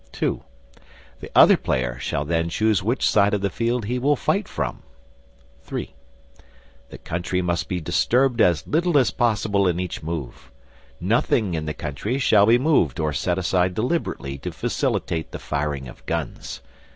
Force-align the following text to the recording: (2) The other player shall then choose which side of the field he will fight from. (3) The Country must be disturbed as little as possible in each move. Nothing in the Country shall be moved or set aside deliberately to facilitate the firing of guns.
(2) 0.13 0.41
The 1.19 1.29
other 1.35 1.55
player 1.55 1.99
shall 1.99 2.25
then 2.25 2.49
choose 2.49 2.81
which 2.81 3.07
side 3.07 3.35
of 3.35 3.41
the 3.41 3.51
field 3.51 3.85
he 3.85 3.99
will 3.99 4.15
fight 4.15 4.47
from. 4.47 4.81
(3) 5.61 5.93
The 6.89 6.97
Country 6.97 7.39
must 7.43 7.67
be 7.69 7.79
disturbed 7.79 8.41
as 8.41 8.65
little 8.65 8.97
as 8.97 9.11
possible 9.11 9.67
in 9.67 9.79
each 9.79 10.01
move. 10.01 10.49
Nothing 10.99 11.53
in 11.53 11.67
the 11.67 11.75
Country 11.75 12.17
shall 12.17 12.47
be 12.47 12.57
moved 12.57 12.99
or 12.99 13.13
set 13.13 13.37
aside 13.37 13.75
deliberately 13.75 14.39
to 14.39 14.51
facilitate 14.51 15.29
the 15.31 15.37
firing 15.37 15.87
of 15.87 16.03
guns. 16.07 16.61